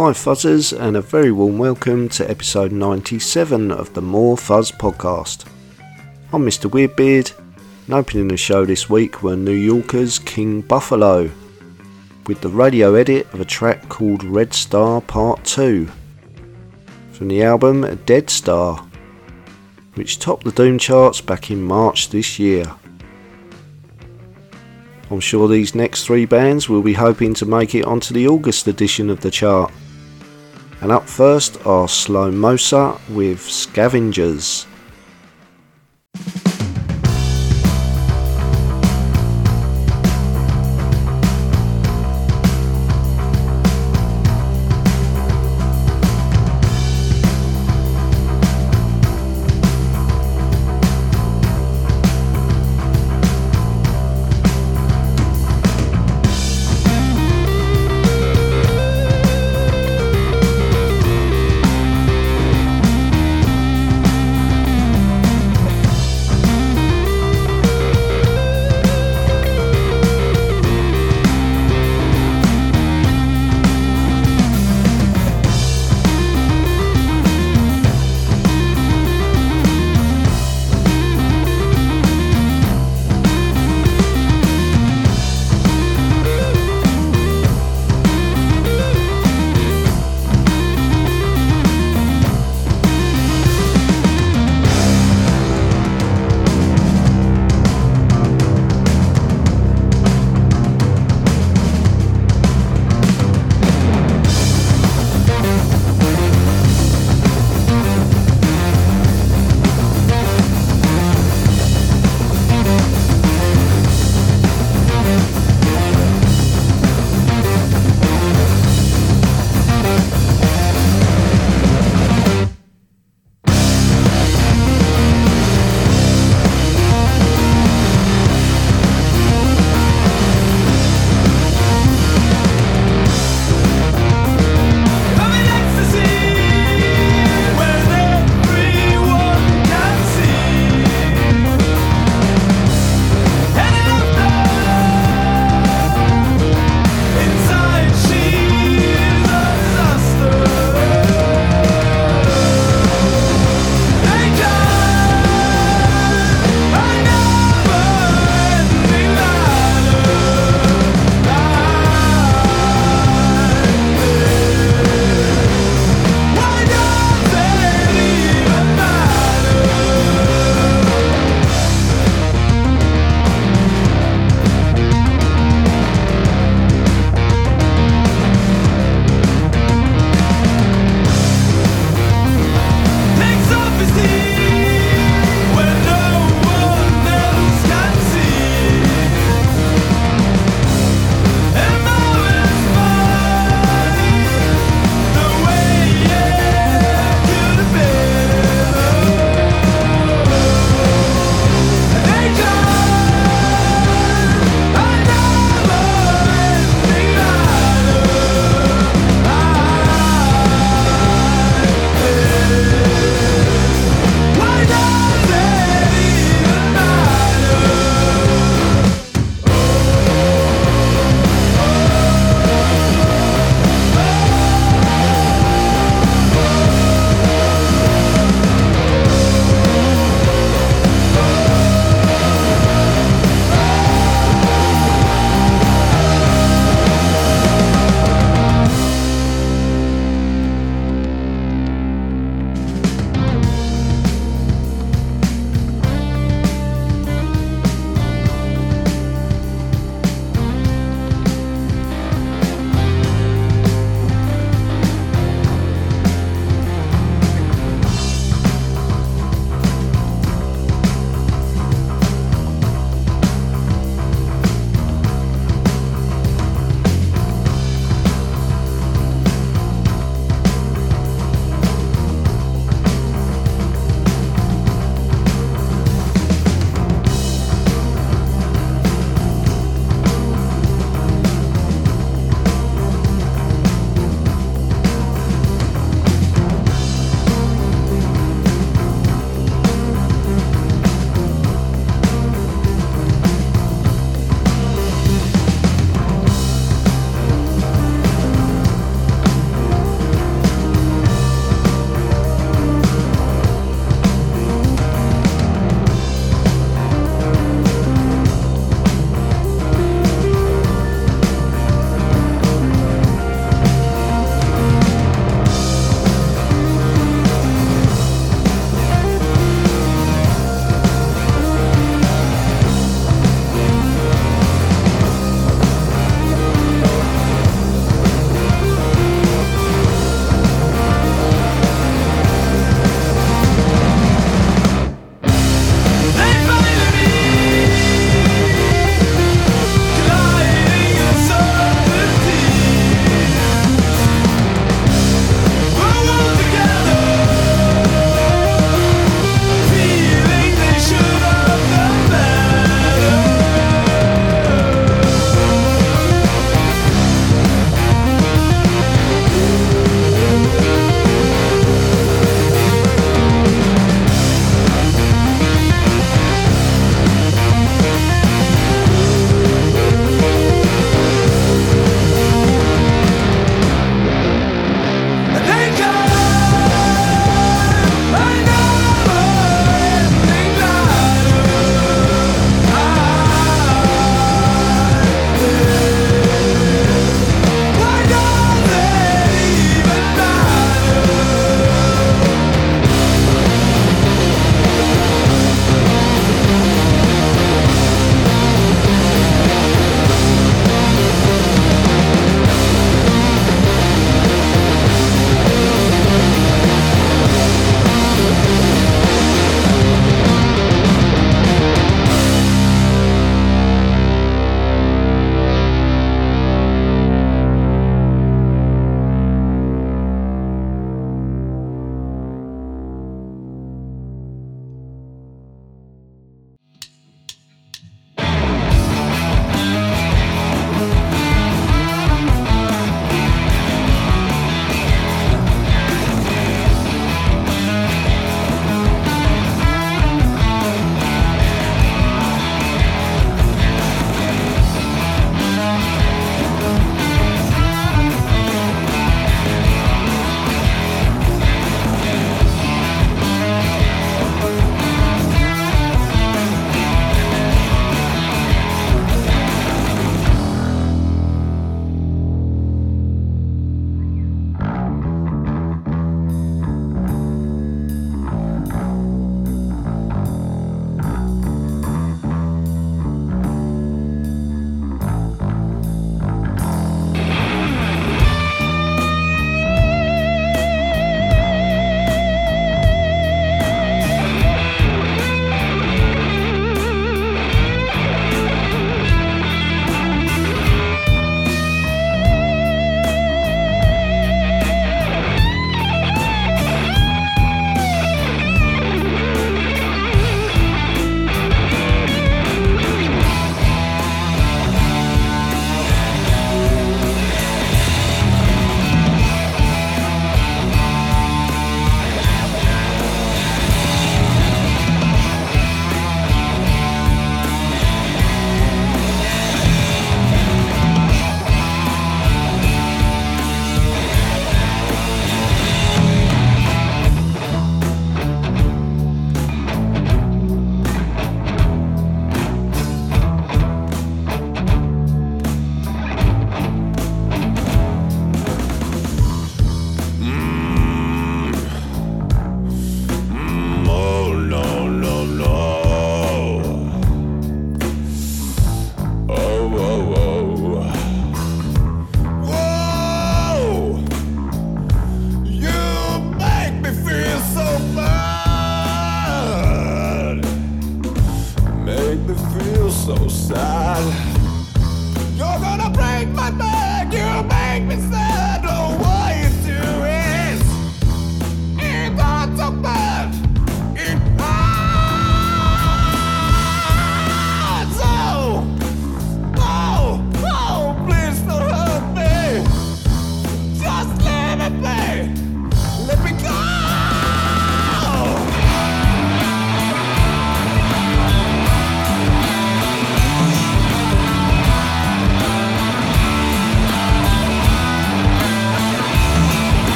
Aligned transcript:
Hi, 0.00 0.12
Fuzzers, 0.12 0.72
and 0.72 0.96
a 0.96 1.02
very 1.02 1.30
warm 1.30 1.58
welcome 1.58 2.08
to 2.08 2.28
episode 2.30 2.72
97 2.72 3.70
of 3.70 3.92
the 3.92 4.00
More 4.00 4.34
Fuzz 4.34 4.72
podcast. 4.72 5.44
I'm 6.32 6.42
Mr. 6.42 6.70
Weirdbeard, 6.70 7.38
and 7.84 7.94
opening 7.94 8.28
the 8.28 8.38
show 8.38 8.64
this 8.64 8.88
week 8.88 9.22
were 9.22 9.36
New 9.36 9.52
Yorker's 9.52 10.18
King 10.18 10.62
Buffalo, 10.62 11.30
with 12.26 12.40
the 12.40 12.48
radio 12.48 12.94
edit 12.94 13.30
of 13.34 13.42
a 13.42 13.44
track 13.44 13.90
called 13.90 14.24
Red 14.24 14.54
Star 14.54 15.02
Part 15.02 15.44
2, 15.44 15.86
from 17.12 17.28
the 17.28 17.42
album 17.42 18.00
Dead 18.06 18.30
Star, 18.30 18.82
which 19.96 20.18
topped 20.18 20.44
the 20.44 20.52
Doom 20.52 20.78
charts 20.78 21.20
back 21.20 21.50
in 21.50 21.62
March 21.62 22.08
this 22.08 22.38
year. 22.38 22.64
I'm 25.10 25.20
sure 25.20 25.46
these 25.46 25.74
next 25.74 26.06
three 26.06 26.24
bands 26.24 26.70
will 26.70 26.80
be 26.80 26.94
hoping 26.94 27.34
to 27.34 27.44
make 27.44 27.74
it 27.74 27.84
onto 27.84 28.14
the 28.14 28.26
August 28.26 28.66
edition 28.66 29.10
of 29.10 29.20
the 29.20 29.30
chart 29.30 29.70
and 30.80 30.90
up 30.90 31.08
first 31.08 31.56
are 31.66 31.86
Slomosa 31.86 32.98
with 33.10 33.40
Scavengers. 33.40 34.66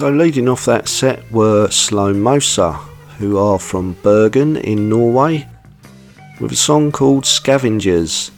So, 0.00 0.08
leading 0.08 0.48
off 0.48 0.64
that 0.64 0.88
set 0.88 1.30
were 1.30 1.68
Slomosa, 1.68 2.72
who 3.18 3.36
are 3.36 3.58
from 3.58 3.98
Bergen 4.02 4.56
in 4.56 4.88
Norway, 4.88 5.46
with 6.40 6.52
a 6.52 6.56
song 6.56 6.90
called 6.90 7.26
Scavengers 7.26 8.30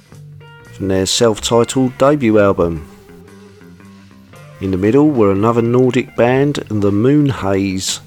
from 0.72 0.88
their 0.88 1.06
self 1.06 1.40
titled 1.40 1.96
debut 1.98 2.40
album. 2.40 2.84
In 4.60 4.72
the 4.72 4.76
middle 4.76 5.08
were 5.08 5.30
another 5.30 5.62
Nordic 5.62 6.16
band, 6.16 6.56
the 6.68 6.90
Moon 6.90 7.28
Haze, 7.28 8.00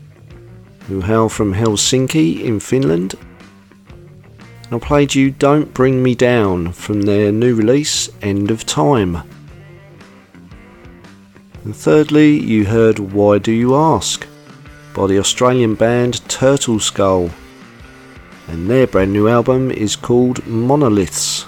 who 0.89 0.99
hail 0.99 1.29
from 1.29 1.53
Helsinki 1.53 2.43
in 2.43 2.59
Finland. 2.59 3.15
And 4.65 4.73
I 4.73 4.85
played 4.85 5.15
you 5.15 5.31
Don't 5.31 5.73
Bring 5.73 6.03
Me 6.03 6.13
Down 6.13 6.73
from 6.73 7.03
their 7.03 7.31
new 7.31 7.55
release, 7.55 8.09
End 8.21 8.51
of 8.51 8.65
Time. 8.65 9.23
And 11.65 11.75
thirdly, 11.75 12.39
you 12.39 12.65
heard 12.65 12.99
Why 12.99 13.39
Do 13.39 13.51
You 13.51 13.75
Ask 13.75 14.27
by 14.93 15.07
the 15.07 15.17
Australian 15.17 15.73
band 15.73 16.21
Turtle 16.29 16.79
Skull. 16.79 17.31
And 18.47 18.69
their 18.69 18.85
brand 18.85 19.11
new 19.11 19.27
album 19.27 19.71
is 19.71 19.95
called 19.95 20.45
Monoliths. 20.45 21.47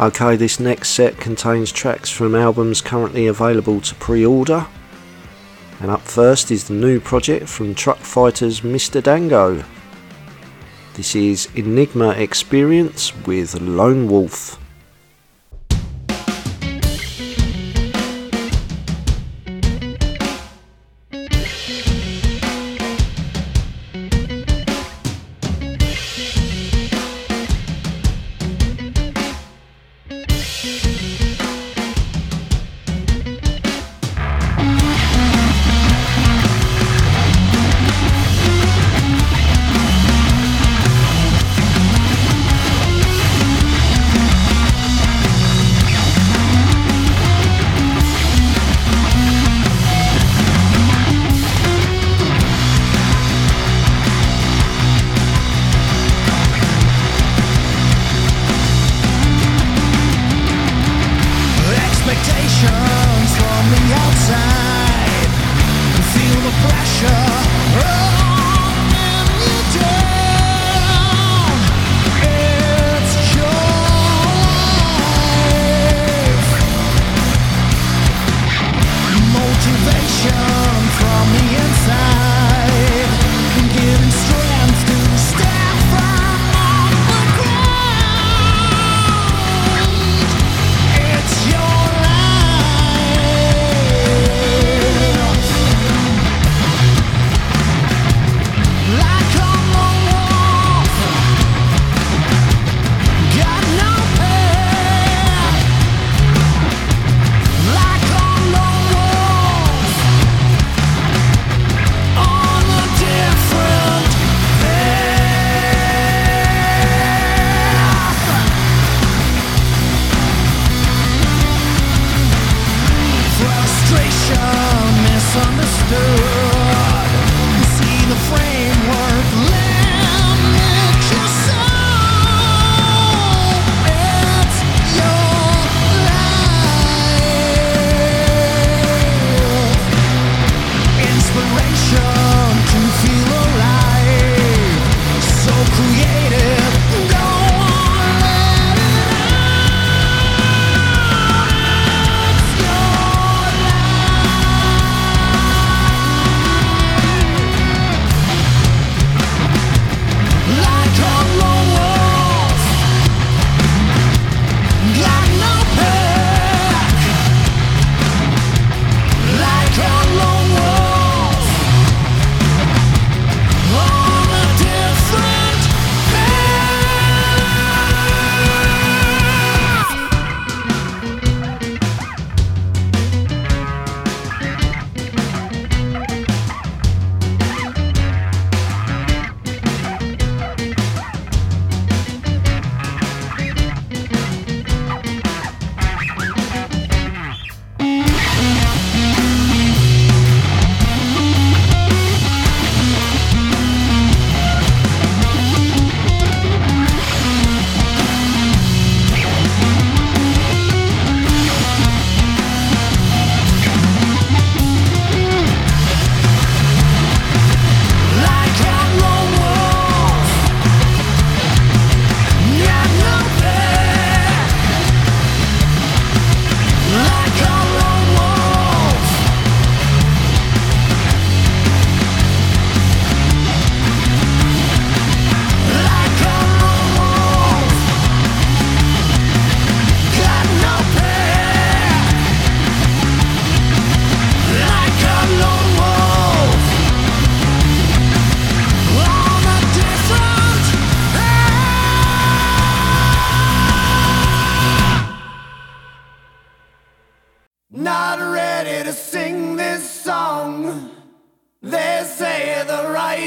Okay, 0.00 0.34
this 0.36 0.58
next 0.58 0.88
set 0.92 1.18
contains 1.18 1.70
tracks 1.70 2.08
from 2.08 2.34
albums 2.34 2.80
currently 2.80 3.26
available 3.26 3.82
to 3.82 3.94
pre 3.96 4.24
order. 4.24 4.66
And 5.80 5.90
up 5.90 6.00
first 6.00 6.50
is 6.50 6.68
the 6.68 6.74
new 6.74 7.00
project 7.00 7.50
from 7.50 7.74
Truckfighters 7.74 8.62
Mr. 8.62 9.02
Dango. 9.02 9.62
This 10.94 11.14
is 11.14 11.50
Enigma 11.54 12.12
Experience 12.12 13.14
with 13.26 13.60
Lone 13.60 14.08
Wolf. 14.08 14.58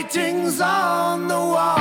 Writings 0.01 0.59
on 0.59 1.27
the 1.27 1.35
wall. 1.35 1.80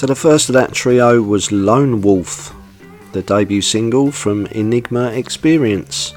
So 0.00 0.06
the 0.06 0.14
first 0.14 0.48
of 0.48 0.54
that 0.54 0.72
trio 0.72 1.20
was 1.20 1.52
Lone 1.52 2.00
Wolf, 2.00 2.54
the 3.12 3.20
debut 3.20 3.60
single 3.60 4.10
from 4.10 4.46
Enigma 4.46 5.12
Experience, 5.12 6.14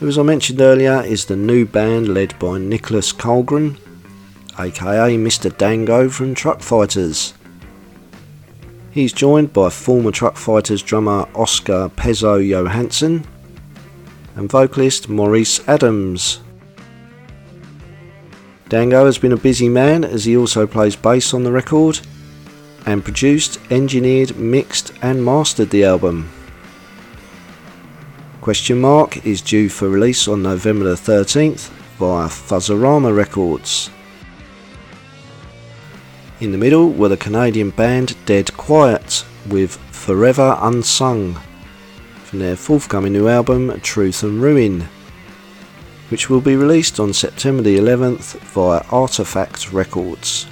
who, 0.00 0.08
as 0.08 0.18
I 0.18 0.24
mentioned 0.24 0.60
earlier, 0.60 1.00
is 1.02 1.24
the 1.24 1.36
new 1.36 1.64
band 1.64 2.08
led 2.08 2.36
by 2.40 2.58
Niklas 2.58 3.14
Källgren, 3.14 3.78
aka 4.58 5.16
Mr. 5.16 5.56
Dango 5.56 6.08
from 6.08 6.34
Truckfighters. 6.34 7.32
He's 8.90 9.12
joined 9.12 9.52
by 9.52 9.70
former 9.70 10.10
Truckfighters 10.10 10.84
drummer 10.84 11.28
Oscar 11.36 11.88
Pezo 11.90 12.44
Johansson 12.44 13.24
and 14.34 14.50
vocalist 14.50 15.08
Maurice 15.08 15.60
Adams. 15.68 16.40
Dango 18.68 19.06
has 19.06 19.16
been 19.16 19.30
a 19.30 19.36
busy 19.36 19.68
man 19.68 20.02
as 20.02 20.24
he 20.24 20.36
also 20.36 20.66
plays 20.66 20.96
bass 20.96 21.32
on 21.32 21.44
the 21.44 21.52
record 21.52 22.00
and 22.86 23.04
produced, 23.04 23.58
engineered, 23.70 24.36
mixed 24.36 24.92
and 25.02 25.24
mastered 25.24 25.70
the 25.70 25.84
album. 25.84 26.30
Question 28.40 28.80
Mark 28.80 29.26
is 29.26 29.42
due 29.42 29.68
for 29.68 29.88
release 29.88 30.26
on 30.26 30.42
November 30.42 30.84
the 30.84 30.94
13th 30.94 31.68
via 31.98 32.28
Fuzzorama 32.28 33.14
Records. 33.14 33.90
In 36.40 36.52
the 36.52 36.58
middle 36.58 36.90
were 36.90 37.08
the 37.08 37.16
Canadian 37.16 37.70
band 37.70 38.16
Dead 38.24 38.56
Quiet 38.56 39.24
with 39.48 39.76
Forever 39.90 40.56
Unsung 40.60 41.38
from 42.24 42.38
their 42.38 42.56
forthcoming 42.56 43.12
new 43.12 43.26
album 43.26 43.80
Truth 43.80 44.22
and 44.22 44.40
Ruin, 44.40 44.88
which 46.10 46.30
will 46.30 46.40
be 46.40 46.56
released 46.56 47.00
on 47.00 47.12
September 47.12 47.62
the 47.62 47.76
11th 47.76 48.38
via 48.40 48.80
Artoffact 48.84 49.72
Records. 49.72 50.46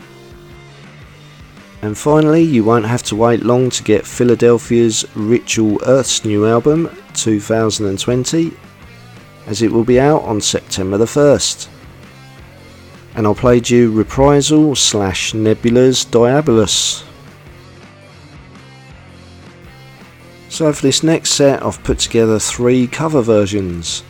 And 1.83 1.97
finally, 1.97 2.43
you 2.43 2.65
won't 2.65 2.87
have 2.87 3.03
to 3.05 3.17
wait 3.17 3.43
long 3.43 3.71
to 3.71 3.83
get 3.83 4.07
Philadelphia's 4.07 5.05
Ritual 5.15 5.81
Earth's 5.85 6.25
new 6.25 6.47
album 6.47 6.91
2020, 7.15 8.53
as 9.47 9.63
it 9.63 9.71
will 9.71 9.85
be 9.85 10.01
out 10.01 10.23
on 10.23 10.41
September 10.41 10.97
the 10.97 11.05
1st 11.05 11.69
and 13.17 13.27
I'll 13.27 13.35
play 13.35 13.63
you 13.65 13.91
Reprisal 13.91 14.77
slash 14.77 15.33
Nebula's 15.33 16.05
Diabolus. 16.05 17.03
So 20.51 20.71
for 20.73 20.83
this 20.83 21.03
next 21.03 21.31
set 21.31 21.63
I've 21.63 21.83
put 21.83 21.99
together 21.99 22.39
three 22.39 22.87
cover 22.87 23.23
versions. 23.23 24.05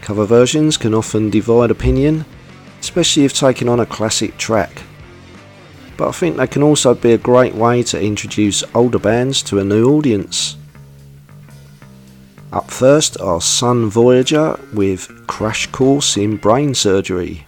Cover 0.00 0.24
versions 0.26 0.76
can 0.76 0.92
often 0.92 1.30
divide 1.30 1.70
opinion, 1.70 2.24
especially 2.80 3.24
if 3.24 3.32
taking 3.32 3.68
on 3.68 3.78
a 3.78 3.86
classic 3.86 4.36
track. 4.38 4.82
But 5.98 6.08
I 6.08 6.12
think 6.12 6.36
they 6.36 6.46
can 6.46 6.62
also 6.62 6.94
be 6.94 7.12
a 7.12 7.18
great 7.18 7.56
way 7.56 7.82
to 7.82 8.00
introduce 8.00 8.62
older 8.72 9.00
bands 9.00 9.42
to 9.42 9.58
a 9.58 9.64
new 9.64 9.90
audience. 9.90 10.56
Up 12.52 12.70
first 12.70 13.20
are 13.20 13.40
Sun 13.40 13.90
Voyager 13.90 14.58
with 14.72 15.26
Crash 15.26 15.66
Course 15.66 16.16
in 16.16 16.36
Brain 16.36 16.72
Surgery. 16.74 17.47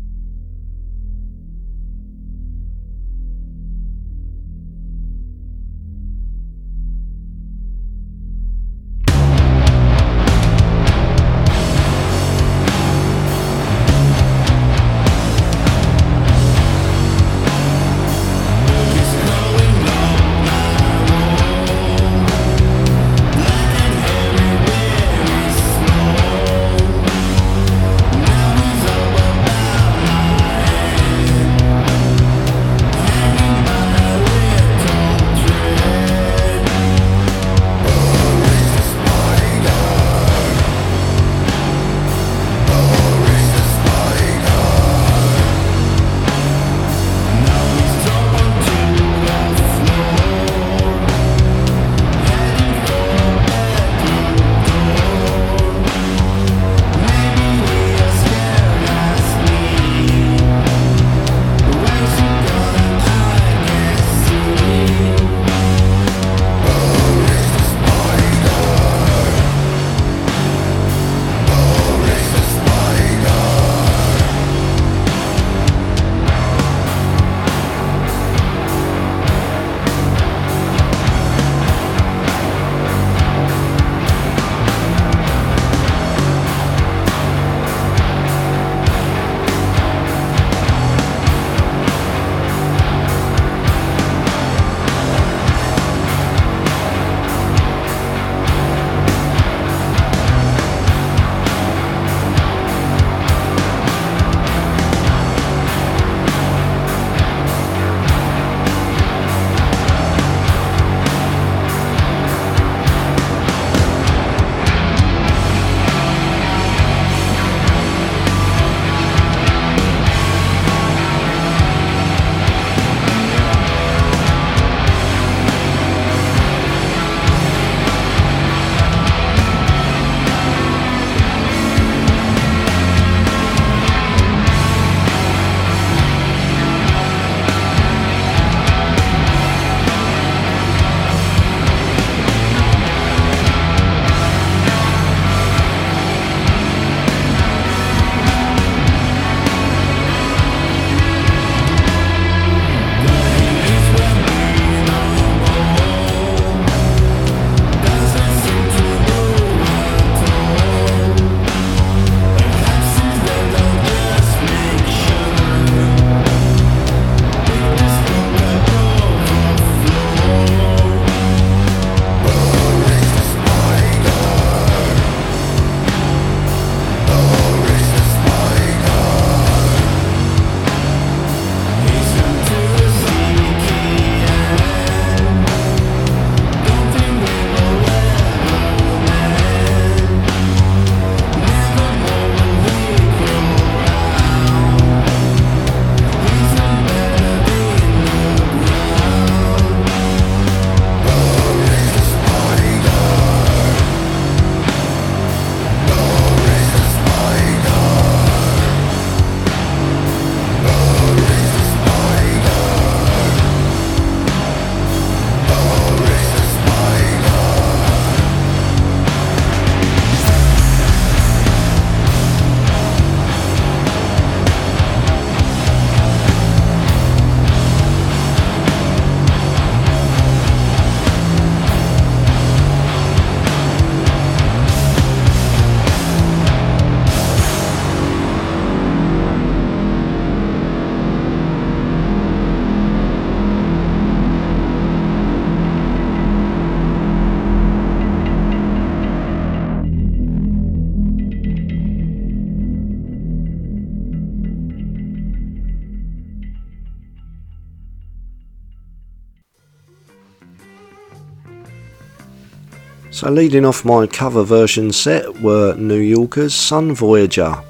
So, 263.31 263.35
leading 263.35 263.63
off 263.63 263.85
my 263.85 264.07
cover 264.07 264.43
version 264.43 264.91
set 264.91 265.39
were 265.39 265.73
New 265.77 266.01
Yorker's 266.01 266.53
Sun 266.53 266.95
Voyager 266.95 267.63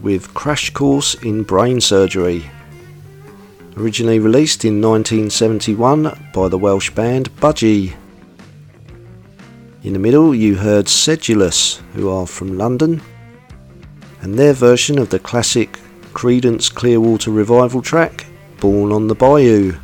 with 0.00 0.32
Crash 0.32 0.70
Course 0.70 1.14
in 1.14 1.42
Brain 1.42 1.80
Surgery. 1.80 2.48
Originally 3.76 4.20
released 4.20 4.64
in 4.64 4.80
1971 4.80 6.30
by 6.32 6.46
the 6.46 6.56
Welsh 6.56 6.90
band 6.90 7.30
Budgie. 7.38 7.96
In 9.82 9.92
the 9.92 9.98
middle, 9.98 10.32
you 10.32 10.54
heard 10.54 10.86
Sedulus, 10.86 11.78
who 11.94 12.08
are 12.08 12.28
from 12.28 12.56
London, 12.56 13.02
and 14.20 14.38
their 14.38 14.52
version 14.52 15.00
of 15.00 15.10
the 15.10 15.18
classic 15.18 15.80
Creedence 16.12 16.72
Clearwater 16.72 17.32
Revival 17.32 17.82
track, 17.82 18.24
Born 18.60 18.92
on 18.92 19.08
the 19.08 19.16
Bayou 19.16 19.74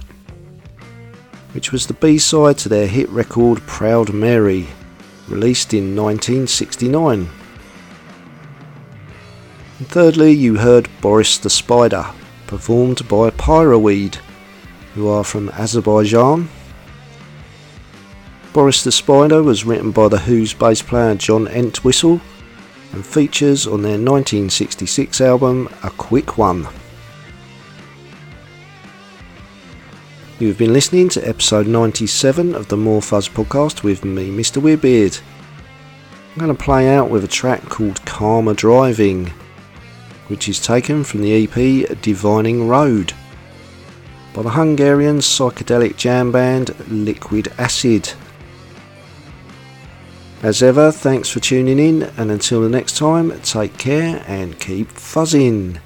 which 1.54 1.70
was 1.70 1.86
the 1.86 1.92
B 1.92 2.16
side 2.18 2.56
to 2.56 2.68
their 2.70 2.86
hit 2.86 3.10
record 3.10 3.60
Proud 3.66 4.14
Mary, 4.14 4.66
released 5.32 5.74
in 5.74 5.96
1969. 5.96 7.28
And 9.78 9.88
thirdly, 9.88 10.32
you 10.32 10.58
heard 10.58 10.88
Boris 11.00 11.38
the 11.38 11.50
Spider, 11.50 12.06
performed 12.46 13.08
by 13.08 13.30
Pyraweed, 13.30 14.16
who 14.94 15.08
are 15.08 15.24
from 15.24 15.48
Azerbaijan. 15.48 16.48
Boris 18.52 18.84
the 18.84 18.92
Spider 18.92 19.42
was 19.42 19.64
written 19.64 19.90
by 19.90 20.08
The 20.08 20.18
Who's 20.18 20.52
bass 20.52 20.82
player 20.82 21.14
John 21.14 21.48
Entwistle 21.48 22.20
and 22.92 23.04
features 23.04 23.66
on 23.66 23.80
their 23.82 23.92
1966 23.92 25.20
album 25.22 25.68
A 25.82 25.90
Quick 25.90 26.36
One. 26.36 26.68
You 30.42 30.48
have 30.48 30.58
been 30.58 30.72
listening 30.72 31.08
to 31.10 31.28
episode 31.28 31.68
97 31.68 32.56
of 32.56 32.66
the 32.66 32.76
More 32.76 33.00
Fuzz 33.00 33.28
podcast 33.28 33.84
with 33.84 34.04
me, 34.04 34.28
Mr. 34.28 34.60
Weirdbeard. 34.60 35.22
I'm 36.32 36.40
going 36.40 36.56
to 36.56 36.60
play 36.60 36.92
out 36.92 37.10
with 37.10 37.22
a 37.22 37.28
track 37.28 37.62
called 37.62 38.04
Karma 38.06 38.52
Driving, 38.52 39.28
which 40.26 40.48
is 40.48 40.58
taken 40.58 41.04
from 41.04 41.22
the 41.22 41.44
EP 41.44 41.96
Divining 42.02 42.66
Road 42.66 43.12
by 44.34 44.42
the 44.42 44.50
Hungarian 44.50 45.18
psychedelic 45.18 45.96
jam 45.96 46.32
band 46.32 46.74
Liquid 46.88 47.46
Acid. 47.56 48.12
As 50.42 50.60
ever, 50.60 50.90
thanks 50.90 51.28
for 51.28 51.38
tuning 51.38 51.78
in, 51.78 52.02
and 52.16 52.32
until 52.32 52.62
the 52.62 52.68
next 52.68 52.96
time, 52.96 53.40
take 53.42 53.78
care 53.78 54.24
and 54.26 54.58
keep 54.58 54.88
fuzzing. 54.88 55.78